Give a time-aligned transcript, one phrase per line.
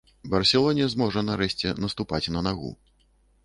[0.35, 2.77] Барселоне зможа нарэшце наступаць на нагу.